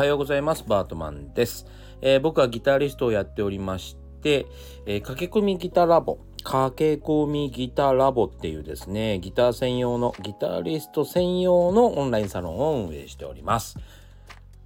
[0.00, 0.64] はようございます。
[0.66, 1.66] バートマンです。
[2.00, 4.46] えー、僕はギタリストをやっておりまして、
[4.86, 13.76] えー、駆け込みギターラボ、駆け込みギターラボっていうですね、ギター専用の、ギタリスト専用のオンラインサロンを運営しております。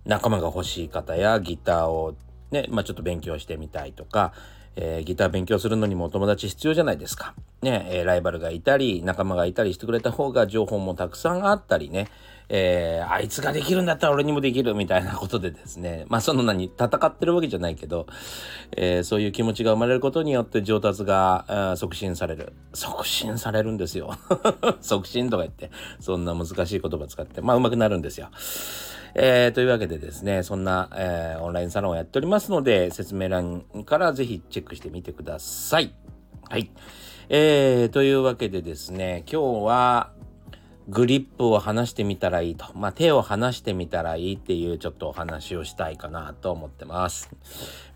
[0.05, 2.15] 仲間が欲しい方やギターを
[2.53, 4.35] ね、まあちょっと勉強してみたいとか、
[4.77, 7.35] えー、ギター勉強するのにもお友達必要じゃないですか。
[7.61, 12.07] ね、えー、ライバルがいたり、仲間がいたりしてくれた方が情報もたくさんあったりね、
[12.49, 18.07] えー、あいつができるんだったら俺にもできるみたいなことでですね、 まあその何、戦ってるわけじゃないけど、
[18.77, 22.53] えー、そういう気持ちが生まれることによって上達が促進される。
[22.75, 24.15] 促進されるんですよ。
[24.81, 25.71] 促進とか言って、
[26.01, 28.29] そんな難しい言葉使って、まあ上手くなるんですよ。
[29.17, 35.95] えー、というわけでですね、そんな、えー、オンラインサロンをやっておりますので、説明欄からぜひチェックしてみてください。
[36.49, 36.71] はい。
[37.29, 40.11] えー、というわけでですね、今日は、
[40.89, 42.67] グリップを離してみたらいいと。
[42.75, 47.31] まあ、手を離してみたらいいっていうちょっとお話をしたいかなと思ってます。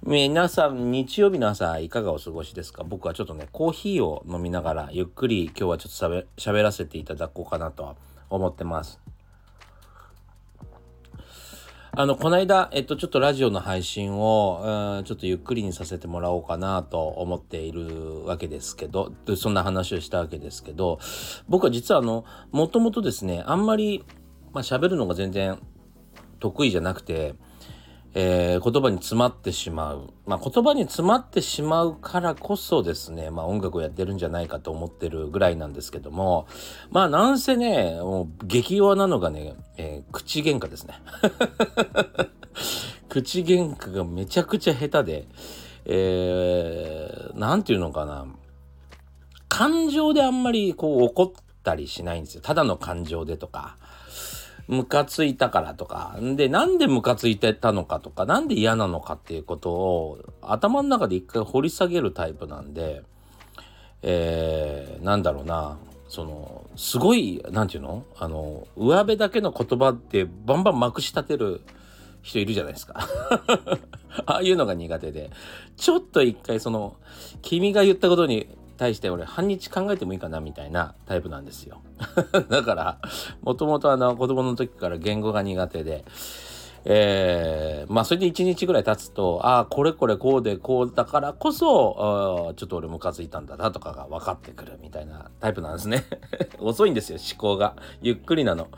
[0.02, 2.84] 皆さん、日曜日の朝いかがお過ごしですか？
[2.84, 7.96] 僕はちょっとね、コーヒーを飲みながらゆっくり今日はちょっと喋らせていただこうかなと
[8.30, 8.98] 思ってます。
[12.00, 21.00] あの、この間、えっと、ちょっとラジオの配信を、うん、ちょっとゆっくりにさせてもらおうかなと思っているわけですけど、そんな話をしたわけですけど、
[21.48, 24.04] 僕は実はあの、もともとですね、あんまり、
[24.52, 25.58] まあ、喋るのが全然
[26.38, 27.34] 得意じゃなくて、
[28.14, 30.12] えー、言葉に詰まってしまう。
[30.26, 36.46] まあ、言葉に詰まってしまうからこそですね、まあ、音楽をやってるんじゃないかと思ってるぐらいなんですけども、
[36.90, 40.94] まあ、なんせね、もう激弱なのがね、えー、口喧嘩ですね。
[43.08, 45.28] 口喧嘩がめちゃくちゃ下手で、
[45.84, 48.26] えー、ていうのかな。
[49.48, 52.40] 感情であんまりこう怒ったりしないんですよ。
[52.42, 53.76] ただの感情でとか。
[54.68, 63.02] ムカついたからとか、で、なんでムカついてたのかとか、なんで嫌なのかっていうことを頭の中で一回掘り下げるタイプなんで、
[64.02, 65.78] えー、なんだろうな、
[66.08, 68.04] その、すごい、なんていうの？
[68.18, 71.62] あの、上辺だけの言葉ってバンバンまくし立てる
[72.22, 73.08] 人いるじゃないですか。
[74.26, 75.30] ああいうのが苦手で、
[75.76, 76.96] ちょっと一回その、
[77.40, 78.48] 君が言ったことに
[78.78, 81.82] 対して俺半日考えてもいいかなみたいなタイプなんですよ。
[82.48, 82.98] だから
[83.42, 86.04] もともとあの子供の時から言語が苦手で。
[86.84, 96.04] えー、まあそれで1日ぐらい経つとああこれこれこうでこうだからこそちょっと俺ムカついたんだなとかが分かってくるみたいなタイプなんですね。
[96.60, 97.74] 遅いんですよ思考が。
[98.00, 98.68] ゆっくりなの。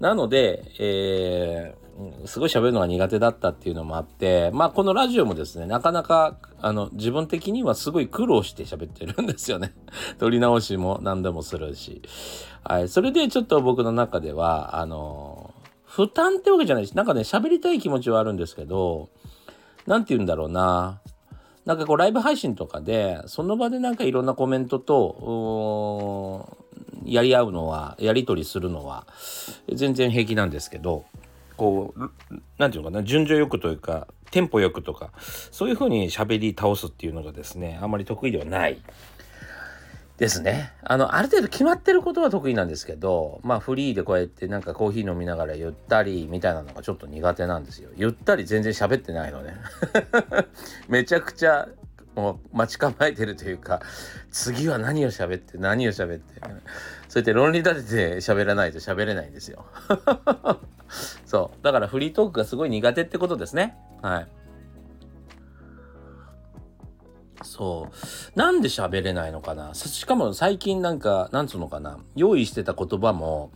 [0.00, 1.79] なので、えー、
[2.26, 9.74] すごい喋るのが苦手だったっていうのもあって、まあこのラジオもですね、なかなか、あの、自分的にはすごい苦労して喋ってるんですよね。
[10.18, 12.02] 撮り直しも何でもするし。
[12.64, 12.88] はい。
[12.88, 19.08] それでちょっと僕の中では、あの、負担ってわけじゃないし、なんかね、喋りたい気持ちはあるんですけど、
[19.86, 21.00] なんて言うんだろうな。
[21.66, 26.56] なんかこうライブ配信とかで、その場でなんかいろんなコメントと、
[27.04, 29.06] やり合うのは、やり取りするのは、
[29.72, 31.04] 全然平気なんですけど、
[31.60, 32.10] こう、
[32.56, 35.10] なんていうのかな、順序よくというか、テンポよくとか、
[35.50, 38.80] そういうふうに喋り倒すっていうのがですね、あんまり得意ではない。
[40.16, 40.72] ですね。
[40.82, 47.90] あの、ある程度決まってることは得意なんですけど、まあフリーでこうやってなんかコーヒー飲みながらゆったりみたいなのがちょっと苦手なんですよ。
[47.94, 49.54] ゆったり全然喋ってないのね。
[50.88, 51.68] めちゃくちゃ
[52.14, 53.80] もう待ち構えてるというか
[54.30, 56.40] 次は何を喋って何を喋って
[57.08, 59.64] そうやって論理立てて喋らないと喋れないんですよ
[61.30, 61.64] そう。
[61.64, 63.76] だからフリートークがすごい苦手ってことですね。
[64.02, 64.26] はい。
[67.44, 68.38] そう。
[68.38, 69.72] なんで喋れないのかな？
[69.74, 72.00] しかも最近なんかなんつうのかな？
[72.16, 73.52] 用意してた言葉も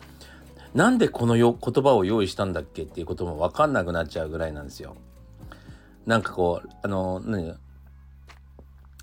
[0.73, 4.95] なんでこのよ言葉を用意したんだっけっていうことも分かんなくなっちゃうぐらいなんですよ。
[6.07, 7.57] なんかこうあの何？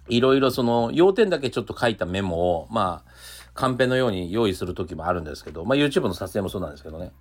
[0.08, 3.12] いろいろその要点だけちょっと書いたメモを、まあ、
[3.53, 7.12] カンペのように用意する時もあるんですけど、まあ YouTube の撮影もそうなんですけどね。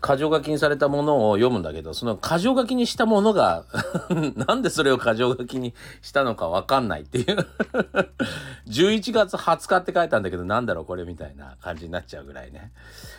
[0.00, 3.64] 箇条書きにされたものを読むんだけど、その箇条書きにしたものが
[4.46, 7.46] なんでそれを箇条書きにしたのかわかんないっていう
[8.68, 12.72] 11月20日って書いたんだけど、なんだろうこれみたいな感じになっちゃうぐらいね。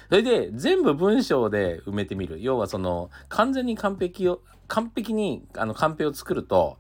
[0.10, 2.42] それで、全部文章で埋めてみる。
[2.42, 6.78] 要はその、完全に完璧を、完璧に、あの、カンペを作ると、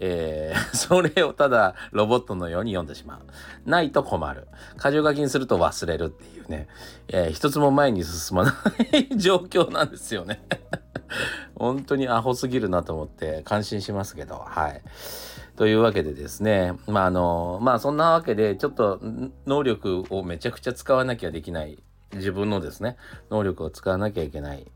[0.00, 3.70] えー、 それをただロボットのように読んでしまう。
[3.70, 4.48] ないと困る。
[4.76, 6.68] 箇条書きにすると忘れるっていうね、
[7.08, 8.52] えー、一つも前に進まな
[8.92, 10.42] い状況なんですよね。
[11.54, 14.82] 本当にアホすぎるなと思って感心しますけど、はい。
[15.56, 19.00] というわけでですね、まああの、まあそんなわけでちょっと
[19.46, 21.80] 能力をめちゃくちゃ使わなきゃできない
[22.14, 22.96] 自分のですね、
[23.30, 24.66] 能力を使わなきゃいけない。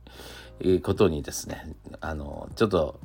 [0.82, 3.00] ことにですねあのちょっと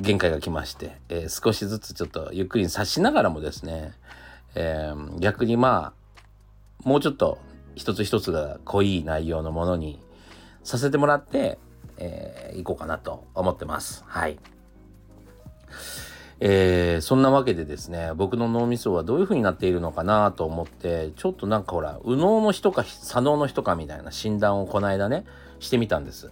[0.00, 3.92] 限界が来まして、えー、少しずつちょっとゆっくりに察しながらもですね、
[4.54, 5.92] えー、逆にま
[6.84, 7.38] あもうちょっと
[7.74, 10.00] 一つ一つが濃い内容のものに
[10.62, 11.58] させてもらって、
[11.96, 14.04] えー、いこうかなと思ってます。
[14.06, 14.38] はい。
[16.40, 25.24] えー、そんなわけでですね僕の脳みそはどういう風になっているのかなと思ってちょっとなんかほら右脳の人か左脳の人かみたいな診断をこの間ね
[25.58, 26.30] してみたんです。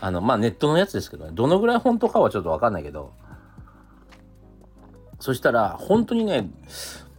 [0.00, 1.32] あのまあネットのやつですけどね。
[1.34, 3.12] どのぐらい本当かはちょっと分かんないけど。
[5.20, 6.48] そしたら本当にね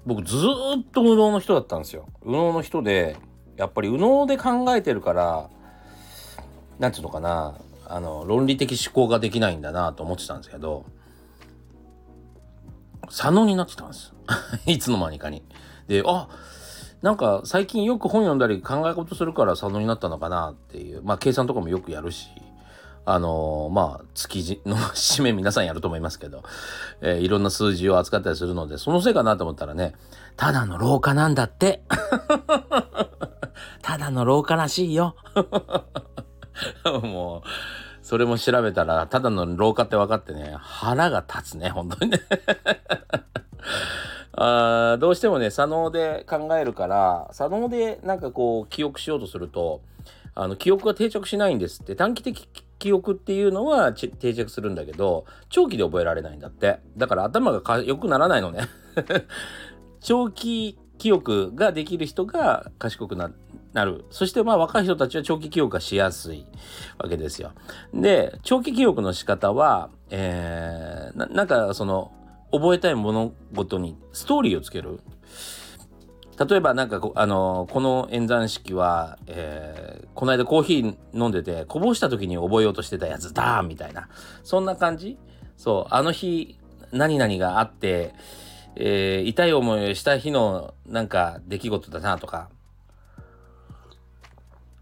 [0.07, 2.07] 僕ずっと右脳の人だったんですよ。
[2.23, 3.17] 右脳の人で
[3.57, 5.49] やっぱり右脳で考えてるから
[6.79, 7.55] 何て言うのかな。
[7.93, 10.85] あの論理的思考ができないんだなと思ってたんですけど
[13.09, 14.13] 左脳になってたんです。
[14.65, 15.43] いつの間にかに。
[15.87, 16.29] であ
[17.01, 21.03] なんか最近よく本読んだり考え事するから左脳になったのかなっていう。
[21.03, 22.29] まあ計算とかもよくやるし。
[23.05, 26.43] あのー、まあ月の締め皆さんやると思いますけど、
[27.01, 29.93] えー、いろんな数字を扱ったりするのでそのせいかなと思ったらね
[30.37, 31.83] ただの老化なんだって。
[33.81, 35.15] ただの老化らしいよ。
[37.03, 37.47] もう
[38.01, 42.19] それも調べたらただの老化って分かってね腹が立つね本当にね。
[44.33, 49.81] あどうしてもね左脳で考えるから左脳でなんかこう記憶しようとすると
[50.33, 51.95] あの記憶が定着しないんですって。
[51.95, 52.47] 短期的
[52.79, 56.79] 記憶っていうのは定着するんだけど長期で覚えられないんだって。
[56.97, 58.61] だから頭が良くならないのね。
[60.01, 63.27] 長期記憶ができる人が賢くな
[63.85, 64.05] る。
[64.09, 66.45] そしてまあ若い人たちは長期記憶がしやすい
[66.97, 67.51] わけですよ。
[67.93, 72.11] で長期記憶の仕方は、えー、なんかその
[72.51, 74.99] 覚えたい物事にストーリーをつける。
[76.47, 84.09] 例えばなんかあのこの演算式は、えー、この間コーヒー飲んでてこぼした時に覚えようとしてたやつだみたいな。
[84.43, 85.17] そんな感じ？
[85.57, 85.93] そう。
[85.93, 86.57] あの日
[86.91, 88.13] 何々があって、
[88.75, 92.49] えー、痛い思いをした日のなんか出来事だなとか。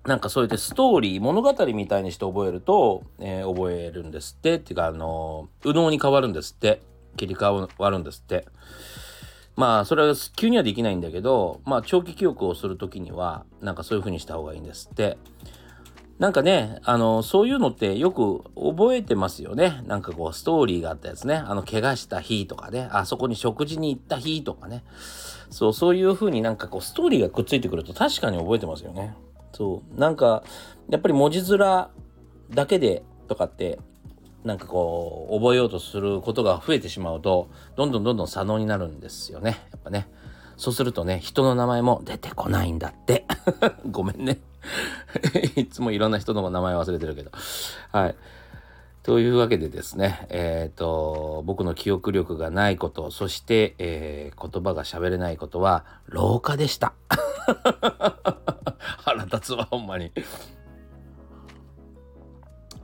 [0.05, 4.55] なんかそうやってストーリー物語みたいにして覚えると、えー、覚えるんですって。
[4.55, 6.81] っていうかあの右脳に変わるんですって。
[7.17, 8.45] 切り替わるんですって。
[9.59, 15.17] まあそれは急にはできないんだけどまあ長期記憶をする時にはなんかそういう風にした方がいいんですって。
[16.17, 19.81] なんかねあのそういうのってよく覚えてますよね。
[19.87, 21.35] なんかこうストーリーがあったやつね。
[21.35, 22.89] あの怪我した日とかね。
[22.91, 24.83] あそこに食事に行った日とかね。
[25.49, 29.15] そうそういう風になんかこうストーリーがくっついてくると確かに覚えてますよね。
[29.53, 30.43] そうなんか
[30.89, 31.87] やっぱり文字面
[32.49, 33.79] だけでとかって
[34.43, 39.67] なんかこう覚えようとすることが増えてしまうとどんどんどんどん左脳になるんですよね。
[39.71, 40.07] やっぱね。
[40.57, 43.25] そうするとね人の名前も出てこないんだって。
[43.91, 44.39] ごめんね。
[45.55, 47.31] いつもいろんな人の名前忘れてるけど。
[47.91, 48.15] はい。
[49.03, 56.93] というわけでですねえっ、ー、と僕の記憶力がないことそして、えー、言葉が喋れないことは老化でした。
[59.03, 60.11] 腹立つわほんまに。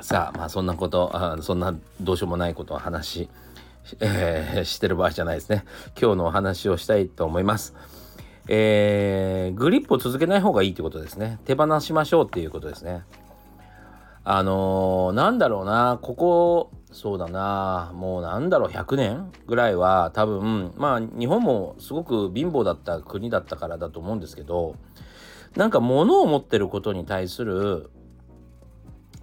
[0.01, 3.30] さあまあそんなことあそんなどうしようもないことを話し、
[4.00, 5.63] えー、してる場合じゃないですね。
[6.00, 7.74] 今日のお話をしたいと思います。
[8.47, 11.39] えー、グリップを続けない方がいいってことですね。
[11.45, 13.04] 手放しましょうっていうことですね。
[14.23, 15.99] あのー、なんだろうな。
[16.02, 17.92] ここそうだな。
[17.95, 18.69] もうなんだろう。
[18.69, 24.75] 100年ぐらいは多分まあ日本もすごく貧乏だった国だったからだと思うんですけど
[25.56, 27.90] なんか物を持ってることに対する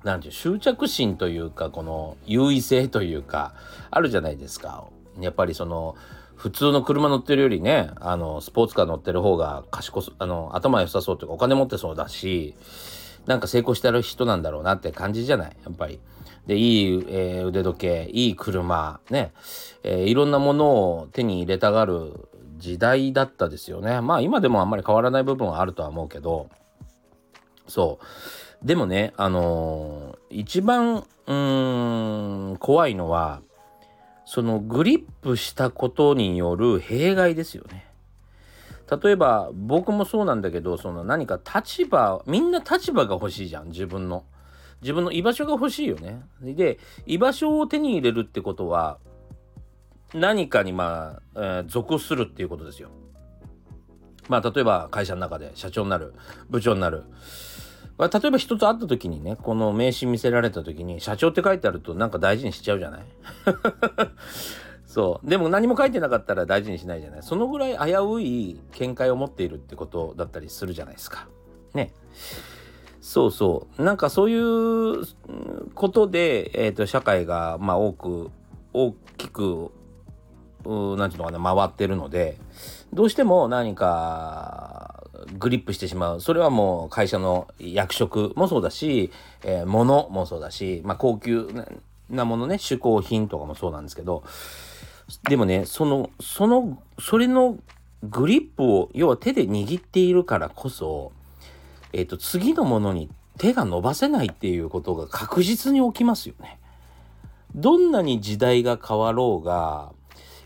[0.04, 3.54] なんていう執着心というかこの優位性というか
[3.90, 4.84] あるじゃないですか
[5.20, 5.94] やっぱりその
[6.34, 12.54] 普通の車乗ってるよりねあのスポーツカー乗ってる方が賢そあの頭良さそうというかお金持ってそうだし
[13.26, 15.56] なんか成功してる人なんだろうなって感じじゃない？
[15.64, 16.00] やっぱり。
[16.44, 19.32] でいい、えー、腕時計いい車ね、
[19.84, 22.28] えー、いろんなものを手に入れたがる
[22.58, 24.00] 時代だったですよね。
[24.00, 26.48] まあ今でもあんまり変わらない部分はあるとは思うけど
[27.68, 28.04] そう
[28.64, 33.42] でもね、あのー、一番、うん、怖いのは、
[34.24, 37.86] そのグリップしたことによる弊害ですよね。
[39.02, 44.24] 例えば僕もそうなんだけどその何か立場みんな立場が欲しいじゃん自分の。
[44.82, 46.22] 自分の居場所が欲しいよね。
[46.40, 48.98] で居場所を手に入れるってことは
[50.12, 52.88] 何かにまあ、えー、属するっていうことですよ。
[54.28, 56.14] まあ例えば会社の中で社長になる
[56.50, 57.04] 部長になる。
[57.98, 63.02] まあ、例えば一つ会った時にねこの名刺見せられた時に社長って書いてあるとなんか大事にしちゃうじゃない？
[64.86, 65.28] そう。
[65.28, 67.22] でも何も書いてなかったら大事にしないじゃない？
[67.22, 71.28] そのぐらい危うい見解を持っているってことだったりするじゃないですか。
[71.74, 71.92] ね。
[73.00, 73.82] そうそう。
[73.82, 75.04] なんかそういう
[75.74, 78.30] ことで、えーと、社会がまあ多く
[78.72, 79.70] 大きく
[80.64, 82.38] 何て言うのかな回ってるので
[82.92, 85.01] どうしても何か
[85.38, 89.10] グリップしてしまうそれはもう会社の役職もそうだし、
[89.44, 91.48] えー、物もそうだし、まあ、高級
[92.10, 94.24] なものね嗜好品とかもそうなんですけど
[95.28, 97.58] でもねそのそのそれの
[98.02, 101.12] グリップを要は手で握っているからこそ、
[101.92, 106.58] えっ、ー、と次のものに手が伸ばせないっていうことが確実に起きますよね。
[107.54, 109.92] どんなに時代が変わろうが、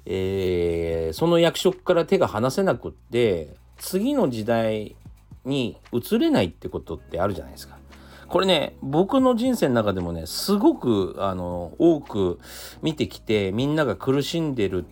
[0.04, 4.96] えー、その役職から手が離せなくって次の時代
[5.44, 7.78] に移れないってことってあるじゃないですか。
[8.28, 12.40] これね僕の人生の中でもねすごくあの多く
[12.82, 14.84] 見てきてみんなが苦しんでる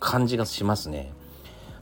[0.00, 1.12] 感じがしますね。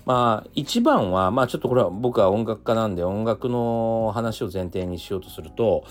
[0.05, 5.85] まあ一番はまあちょっとこれは僕は音楽家なんで音楽の話を前提にしようとすると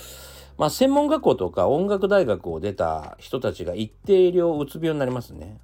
[0.58, 5.58] まあ専門学校とか音楽大学を出た人たちが一定量うつ病になりますね。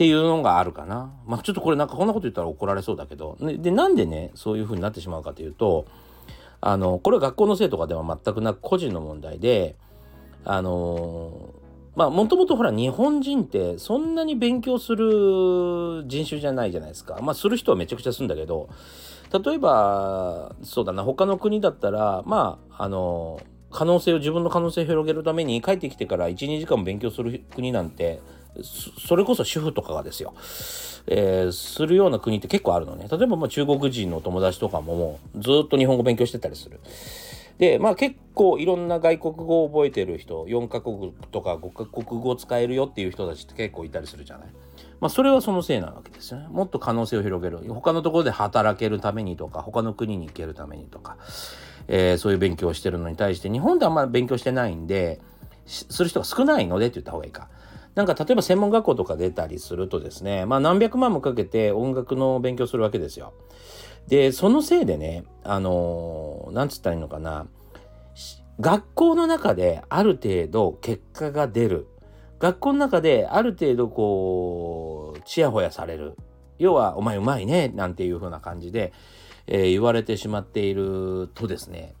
[0.00, 1.12] っていうのがあるかな。
[1.26, 3.36] まあちょっとこれなんかこんなこと言ったら怒られそうだけど。
[3.38, 5.84] で、なんでね、そういう風になってしまうかというと、
[6.62, 9.76] あの、これは学校の生徒とかでは全くなく個人の問題で、
[10.46, 11.52] あの
[11.96, 17.18] まあもともとほら日本人ってそんなに勉強する人種じゃないじゃないですか。
[17.20, 18.70] まあする人はめちゃくちゃするんだけど、
[19.44, 23.38] 例えば、そうだな、他の国だったら、まあ、あの
[23.70, 28.20] 可能性を自分の可能性を広げるために帰ってきてから12時間も勉強する国なんて
[28.62, 30.34] それこそ主婦とかがですよ、
[31.06, 36.80] えー、するような国って結構あるのね例えばまあ中国人の友達とかももうずっと日本語勉強してたりする。
[37.58, 44.48] でまあ結構いろんな外国語を覚えてる人4カ国とか5カ国語を使えるよっていう人たちって結構いたりするじゃない。
[44.98, 46.48] まあそれはそのせいなわけですよね。
[46.48, 47.58] もっと可能性を広げる。
[47.68, 51.18] 他のところで働けるためにとか他の国に行けるためにとか、
[51.88, 55.20] えー、そういう勉強をしてるのに対して日本ではあんまり勉強してないんで
[55.66, 57.48] する人が少ないのでって言った方がいいか。
[57.94, 63.34] なんか例えば専門学校とか出たりするとですね、まあ何百万もかけて音楽の勉強するわけですよ。
[64.08, 67.46] で、そのせいでね、あのー、なんつったらいいのかな、
[68.60, 71.86] 学校の中である程度結果が出る。
[72.38, 76.16] 学校の中である程度こう、ちやほやされる。
[76.58, 78.92] 要は、お前うまいね、なんていう風な感じで、
[79.46, 81.94] えー、言われてしまっているとですね、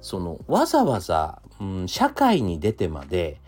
[0.00, 3.40] その、わざわざ、うん、社会に出てまで、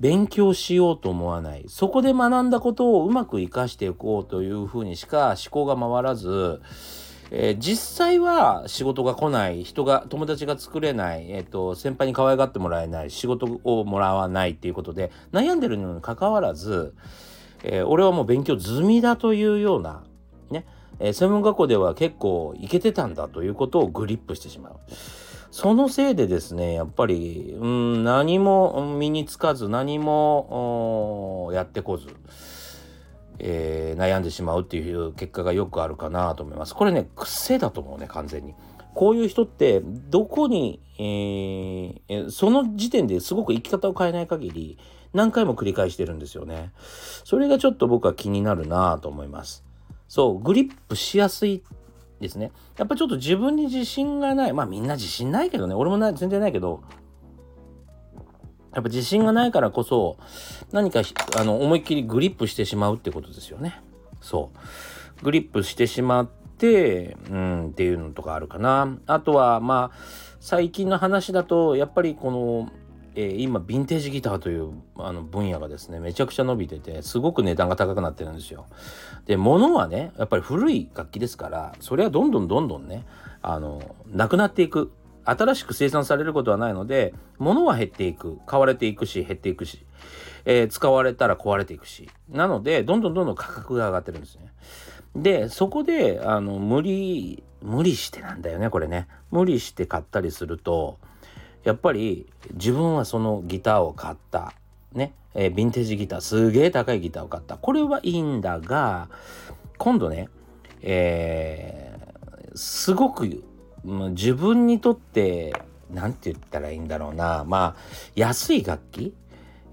[0.00, 1.64] 勉強しようと思わない。
[1.68, 6.60] そこで学んだことをうまく活かしていこうというふうにしか思考が回らず、
[7.30, 16.94] えー、実際は仕事が来ない、人が、友達が作れない、えっ、ー、と、先輩に可愛がってもらえない、仕事をもらわないっていうことで、悩んでるのに関わらず、
[17.64, 20.04] えー、俺はもう勉強済みだというような、
[20.50, 20.66] ね、
[21.00, 24.76] え専門学校では結構いけてたんだということをグリップしてしまう。
[25.56, 32.08] そのせいでですね、やっぱり、うん、何も身につかず、何もやってこず、
[33.38, 36.74] えー、悩んでしまうっていう結果がよくあるかなと思います。
[36.74, 38.54] これね、癖だと思うね、完全に。
[38.94, 44.76] こういう人って、どこに、えー、その時点ですごく生き方を変えない限り、
[45.14, 46.70] 何回も繰り返してるんですよね。
[47.24, 49.64] それがちょっと僕は気になるなと思います。
[50.06, 51.62] そう、グリップしやすい
[52.20, 52.52] ですね。
[52.78, 54.52] やっぱちょっと自分に自信がない。
[54.52, 55.74] まあみんな自信ないけどね。
[55.74, 56.82] 俺もな全然ないけど、
[58.74, 60.18] やっぱ自信がないからこそ、
[60.72, 61.02] 何か
[61.38, 63.80] あの思いっきりグリップしてしまうってことですよね。
[64.20, 64.50] そ
[65.20, 65.24] う。
[65.24, 66.26] グリップしてしまっ
[66.58, 68.98] て、うん、っていうのとかあるかな。
[69.06, 69.98] あとは、まあ、
[70.40, 72.70] 最近の話だと、やっぱりこの、
[73.18, 78.66] え、今、ヴィンテージギターというあの分野がですね、めちゃくちゃ伸びてて、すごく値段が高くなってるんですよ。
[79.24, 83.06] で、物はね、やっぱり古い楽器ですから、それはどんどんどんどんね、
[83.40, 83.80] あの、
[84.12, 84.92] なくなっていく。
[85.24, 88.38] 新しく生産されることはないので、物は減っていく。
[88.46, 89.84] 買われていくし、減っていくし、
[90.44, 92.08] えー、使われたら壊れていくし。
[92.28, 94.52] なので、どんどんどんどん価格が上がってるんですね。
[95.16, 99.08] で、そこで、あの、無理、無理してなんだよね、これね。
[99.30, 100.98] 無理して買ったりすると、
[101.66, 104.54] やっぱり自分はそのギターを買った。
[104.92, 105.12] ね。
[105.34, 107.56] えー、ヴィンテージギター、すげえ高いギターを買った。
[107.56, 109.08] これはいいんだが、
[109.76, 110.28] 今度ね、
[110.80, 113.42] えー、すごく、
[113.84, 115.54] 自分にとって、
[115.90, 117.44] 何て言ったらいいんだろうな。
[117.44, 117.82] まあ、
[118.14, 119.12] 安い楽器、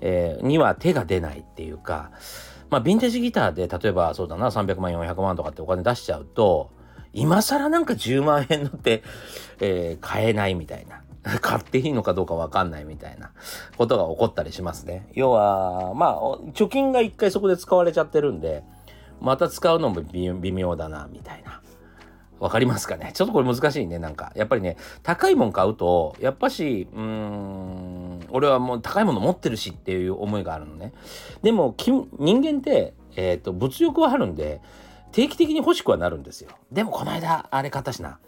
[0.01, 2.09] えー、には手が出ないっていうか、
[2.71, 6.71] まあ、ヴィンテージギターで、例えばそうだな、300万、400万とかってお金出しちゃうと、
[7.13, 9.03] 今更なんか10万円のって、
[9.61, 11.02] えー、買えないみたいな。
[11.41, 13.31] 買っていいのかどうかわかんないみたいな
[13.77, 15.07] ことが起こったりしますね。
[15.13, 16.21] 要は、まあ、
[16.53, 18.63] 貯金が一回そこで使われちゃってるんで、
[19.21, 21.61] また使うのも微妙だな、みたいな
[22.43, 23.11] わかりますかね？
[23.13, 24.33] ちょっとこれ難しいね、なんか。
[24.35, 30.91] やっぱりね、高いもん買うと、やっぱし、うーん、俺はもう高いもの持ってるしっていう思いがあるのね。
[31.41, 34.59] でも、人間って、えっ、ー、と、物欲はあるんで、
[35.13, 36.49] 定期的に欲しくはなるんですよ。
[36.69, 38.19] でも、この間、あれ買ったしな。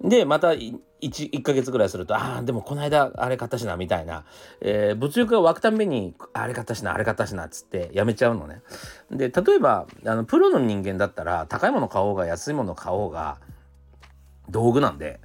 [0.00, 4.24] で、また1、1ヶ月ぐらいすると、ああ、でもこの間あれ買ったしな、みたいな、
[4.60, 8.62] えー、物欲が湧くたんびに、あれ買ったしな、あれ買ったしなっ、つってやめちゃうのね。
[9.10, 13.38] で、例えば、あの、プロの人間だったら、高いもの買おうが安いもの買おうが、
[14.50, 15.20] 道具なんで、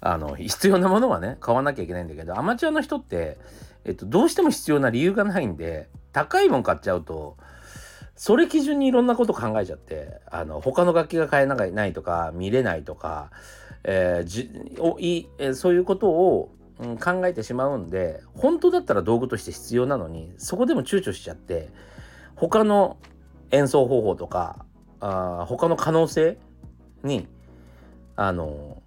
[0.00, 3.38] あの、必要なものはね、買わなきゃいけないんだけど、アマチュアの人って、
[3.84, 7.36] えっと、どうしても必要な理由がないんで、高いもん買っちゃうと、
[8.16, 13.30] それ基準にいろんなこと考えちゃって、あの、他の楽器が買えないとか、見れないとか、
[13.84, 21.70] えー、じおいえ、そういうことを、うん、考えてしまうんで本当だったら道具として必要なのにそこでも躊躇しちゃって
[22.36, 22.96] 他の
[23.50, 24.64] 演奏方法とか
[25.00, 26.38] あ他の可能性
[27.02, 27.26] に
[28.16, 28.82] あの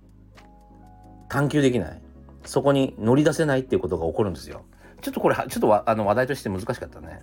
[1.29, 2.01] 探求できない
[2.45, 4.65] そこに乗り出せないっていうことが起こるんですよ。
[5.01, 7.21] ちょっとこれちょっとあの話題として難しかったね。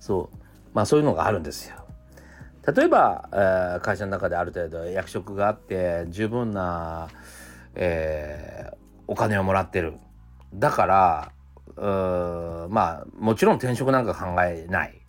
[0.00, 0.36] そう
[0.74, 1.85] まあそういうのがあるんですよ。
[2.74, 7.08] 例えば、えー、会社の中である程度役職があって十分な、
[7.76, 9.94] えー、お金をもらってる。
[10.52, 11.32] だから
[11.76, 15.00] うまあもちろん転職なんか考えない。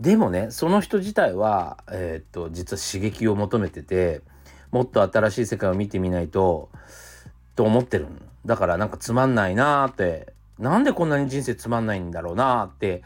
[0.00, 4.22] でもねその人自体は、えー、っと実は刺激を求めてて
[4.72, 6.70] もっと新しい世界を見てみないと
[7.54, 8.08] と思ってる
[8.44, 13.02] だからなんかつまんないなーってなんでこんなに人生つまんないんだろうなーって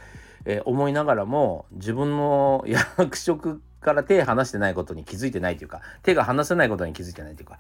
[0.47, 2.65] えー、思いながらも自分の
[2.99, 7.59] 役職から手離してないことに気づいてないというか手が離せないことに気づいてないというか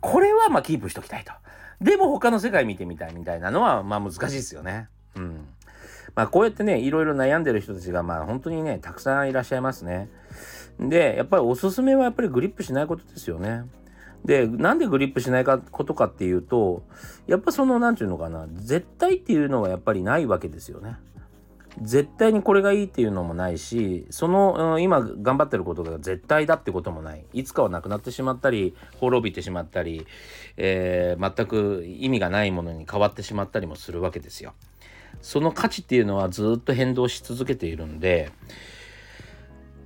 [0.00, 1.32] これはまあキープしときたいと。
[1.80, 4.88] でも他の世界見てみたいみたいなのはまあ難しいですよね。
[5.16, 5.48] うん。
[6.14, 10.08] まあこうやってねいろいろ悩んでる人たちがまあ本当にねたくさんいらっしゃいますね。
[10.78, 13.64] でやっぱりおすすめはやっぱりグリップしないことですよね。
[14.24, 16.82] でなんでグリップしないかことかっていうと
[17.26, 20.96] やっぱその何て言うのかな絶対っていうのはやっぱりないわけですよね。
[21.82, 30.06] 絶対にこれがいいっていうのもないしその、今頑張ってることが絶対だってこともないいつかはなくなってしまったり滅びてしまったり、
[30.56, 34.54] えー、全く意味がないものに変わってしまったりもするわけですよ。
[35.20, 38.30] その価値っていうのはずっと変動し続けているんで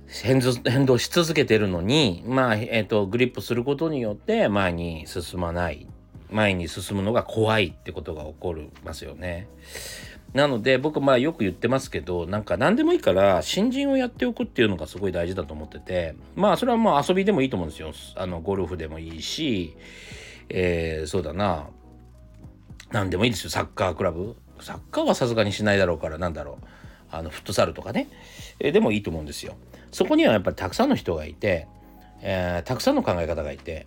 [0.07, 0.39] 変
[0.85, 5.87] 動し続けてるのにまあ、えーと、とグリップすることによって前に進まない
[6.31, 9.47] 前に進むのが怖いってことが起こりますよね。
[10.33, 17.91] なので僕まあよく言ってますけどなんか何でもいいから新人をやっておくっていうのがすごい大事だと思っててまあそれはもう遊びでもいいと思うんですよ。
[18.15, 19.75] あのゴルフでもいいし、
[20.49, 21.67] えー、そうだな。
[22.91, 23.49] 何でもいいですよ。
[23.49, 24.35] サッカークラブ。
[24.59, 26.65] サッカーはさすがにしないだろうからなんだろう。
[27.11, 28.07] あのフットサルとかね、
[28.59, 29.55] えー、でもいいと思うんですよ。
[29.91, 31.67] そこにはやっぱりたくさんの人がいて、
[32.21, 33.85] えー、たくさんの考え方がいて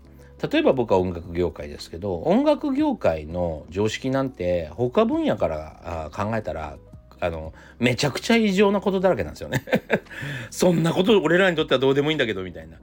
[0.48, 6.76] 例えば僕は音楽業界ですけど音楽業界の常識なんて他分野から考えたら
[7.20, 9.64] あのめちゃくちゃ異常なことだらけなんですよね。
[10.50, 12.78] そんなこと俺らにとってはどうでもいいんだけどみたいな。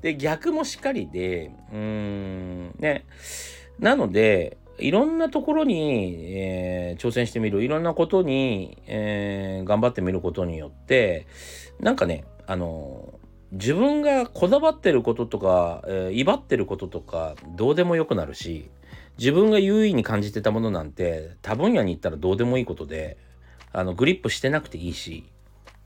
[0.00, 3.04] で逆もしっかりでうんね。
[3.78, 7.64] なのでいろんなところに、えー、挑戦してみる。
[7.64, 11.26] いろんなことに、えー、頑張ってみることによって
[11.80, 13.18] なんかねあの
[13.52, 18.70] 自分がこだわってることとか、えー、威張ってることとかどうでもよくなるし
[19.18, 23.18] 自分が優位に感じてたものなんて多分野に行ったらどうでもいいことで
[23.72, 25.24] あのグリップしてなくていいし。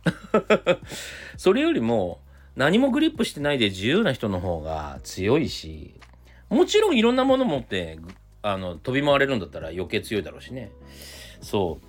[1.37, 2.21] それよりも
[2.55, 5.95] 何もグリップしてないで自由な人の方が強いし
[6.49, 7.99] もちろんいろんなもの持って
[8.43, 10.71] あの飛び回れるんだったら余計強いだろうしね。
[11.41, 11.87] そう。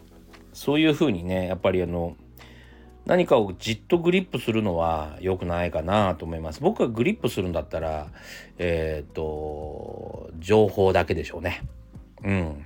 [0.54, 2.16] そういうふうにねやっぱりあの
[3.08, 6.60] 何かをじっとグリップするのは良くないかなと思います。
[6.60, 8.08] 僕がグリップするんだったら、
[8.58, 11.64] えっ、ー、と、情報だけでしょうね。
[12.26, 12.66] うん。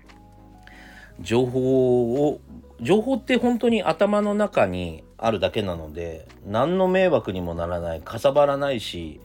[1.19, 2.41] 情報を、
[2.81, 9.21] 情報って本当に頭の中にあるだけなので、何の迷惑にもならない、かさばらないし、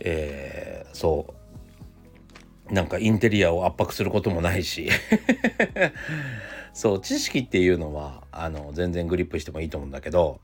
[0.00, 1.26] えー、そ
[2.70, 2.74] う。
[2.74, 4.90] なんかインテリアを圧迫することもないし
[6.76, 10.40] そう知識っていうのはあの全然グリップしてもいいと思うんだけど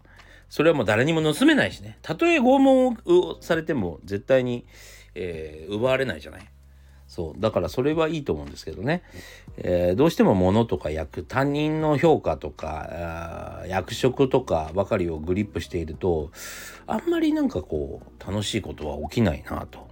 [0.48, 1.98] それはもう誰にも盗めないしね。
[2.00, 4.64] たとえ拷問をされても絶対に、
[5.14, 6.40] えー、奪われないじゃない？
[7.06, 9.02] そうだからそれはいいと思うんですけどね、
[9.58, 16.30] えー、どうしても物とか役他人の評価とか役職とかばかりをグリップしていると
[16.86, 19.91] あんまりなんかこう楽しいことは起きないなと。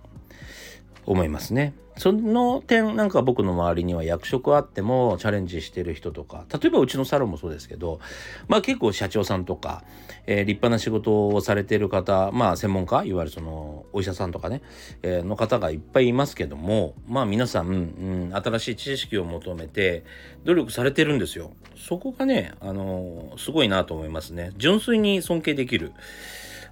[1.13, 1.75] 思いますね。
[1.97, 8.01] その点なんか僕の周りには役職あってもチャレンジしてる人とか例えばうちのサロンもそうですけど
[8.49, 9.83] まあ結構社長さんとか、
[10.27, 14.63] えー、立派な仕事をされてる方まあ専門家いわゆるそのお医者さんとかね、
[15.03, 20.05] えー、の方がいっぱいいますけどもまあ皆さん、うん、新しい知識を求めて
[20.45, 21.53] 努力されてるんですよ。
[21.77, 24.53] そこがねあのー、すごいなと思いますね。
[24.57, 25.93] 純粋に尊敬できる。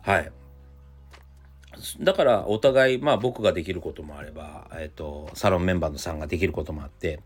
[0.00, 0.32] はい。
[2.00, 7.20] だからお互いまあ僕ができることもあれば、えーと、サロンメンバーのさんができることもあって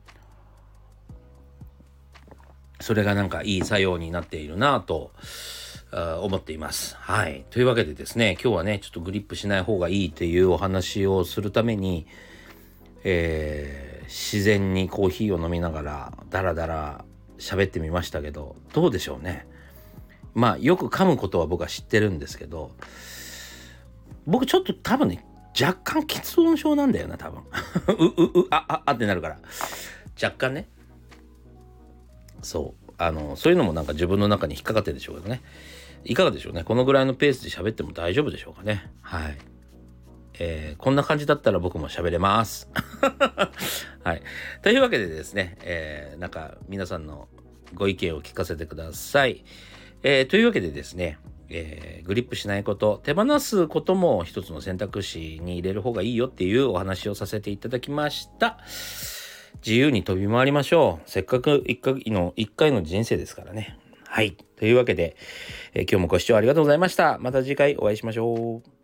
[2.80, 5.12] それがなんかいい作用になっているなと
[5.92, 6.96] 思っています。
[6.96, 7.44] はい。
[7.50, 12.06] というわけでですね今日はねちょっとグリップしない方がいいっていうお話をするために、
[13.04, 17.04] えー、自然にコーヒーを飲みながらダラダラ
[17.38, 19.46] 喋ってみましたけどどうでしょうね。
[20.34, 22.72] まあよく噛むことは僕は知ってるんですけど
[24.26, 25.24] 僕ちょっと多分ね、
[25.60, 27.42] 若干喫音症なんだよな、多分。
[27.98, 29.38] う、う、う、あ、あ、あってなるから。
[30.22, 30.68] 若干ね。
[32.42, 32.92] そう。
[32.98, 35.42] あの、そういうのもなんか自分の中に引っかかってるでしょうけどね。
[36.04, 36.64] いかがでしょうね。
[36.64, 38.90] このぐらいのペースで喋っても大丈夫でしょうかね。
[39.02, 39.38] はい。
[40.38, 42.68] えー、こんな感じだったら僕も喋れます。
[44.02, 44.22] はい。
[44.62, 47.28] というわけでですね、えー、なんか皆さんの
[47.74, 49.44] ご意見を聞かせてください。
[50.02, 51.18] えー、というわけでですね、
[51.52, 58.58] えー、グリップしないこと、手放すことも一つの選択肢に入れる方がいいよっていうお話をさせていただきました。
[59.64, 61.10] 自由に飛び回りましょう。
[61.10, 63.78] せっかく一回の、一回の人生ですからね。
[64.06, 64.32] はい。
[64.56, 65.16] というわけで、
[65.74, 67.18] えー、今日もご視聴ありがとうございました。
[67.18, 68.81] また次回お会いしましょう。